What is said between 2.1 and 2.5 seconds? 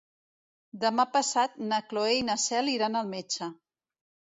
i na